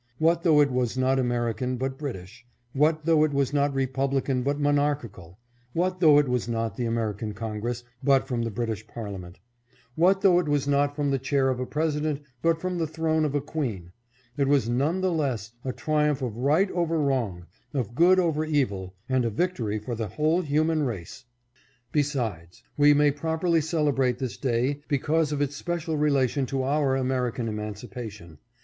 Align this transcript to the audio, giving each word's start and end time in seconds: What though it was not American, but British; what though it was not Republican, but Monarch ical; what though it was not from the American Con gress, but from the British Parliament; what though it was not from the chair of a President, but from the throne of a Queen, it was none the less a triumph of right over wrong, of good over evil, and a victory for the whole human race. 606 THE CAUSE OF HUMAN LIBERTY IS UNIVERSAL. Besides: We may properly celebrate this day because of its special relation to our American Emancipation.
What 0.17 0.41
though 0.41 0.61
it 0.61 0.71
was 0.71 0.97
not 0.97 1.19
American, 1.19 1.77
but 1.77 1.99
British; 1.99 2.43
what 2.73 3.05
though 3.05 3.23
it 3.23 3.31
was 3.33 3.53
not 3.53 3.75
Republican, 3.75 4.41
but 4.41 4.59
Monarch 4.59 5.03
ical; 5.03 5.35
what 5.73 5.99
though 5.99 6.17
it 6.17 6.27
was 6.27 6.47
not 6.47 6.75
from 6.75 6.81
the 6.83 6.89
American 6.89 7.35
Con 7.35 7.59
gress, 7.59 7.83
but 8.03 8.25
from 8.27 8.41
the 8.41 8.49
British 8.49 8.87
Parliament; 8.87 9.39
what 9.93 10.21
though 10.21 10.39
it 10.39 10.47
was 10.47 10.67
not 10.67 10.95
from 10.95 11.11
the 11.11 11.19
chair 11.19 11.49
of 11.49 11.59
a 11.59 11.67
President, 11.67 12.23
but 12.41 12.59
from 12.59 12.79
the 12.79 12.87
throne 12.87 13.25
of 13.25 13.35
a 13.35 13.41
Queen, 13.41 13.91
it 14.37 14.47
was 14.47 14.67
none 14.67 15.01
the 15.01 15.11
less 15.11 15.51
a 15.63 15.71
triumph 15.71 16.23
of 16.23 16.35
right 16.35 16.71
over 16.71 16.99
wrong, 16.99 17.45
of 17.71 17.93
good 17.93 18.17
over 18.17 18.43
evil, 18.43 18.95
and 19.07 19.23
a 19.23 19.29
victory 19.29 19.77
for 19.77 19.93
the 19.93 20.07
whole 20.07 20.41
human 20.41 20.81
race. 20.81 21.25
606 21.93 21.93
THE 21.93 22.01
CAUSE 22.01 22.15
OF 22.15 22.17
HUMAN 22.17 22.25
LIBERTY 22.25 22.31
IS 22.41 22.41
UNIVERSAL. 22.41 22.47
Besides: 22.57 22.63
We 22.75 22.93
may 22.95 23.11
properly 23.11 23.61
celebrate 23.61 24.17
this 24.17 24.37
day 24.37 24.81
because 24.87 25.31
of 25.31 25.43
its 25.43 25.55
special 25.55 25.95
relation 25.95 26.47
to 26.47 26.63
our 26.63 26.95
American 26.95 27.47
Emancipation. 27.47 28.39